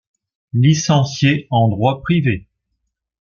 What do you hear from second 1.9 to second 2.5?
privé.